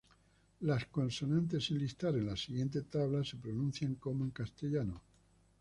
[0.61, 4.99] Las consonantes sin listar en la siguiente tabla se pronuncian como en castellano.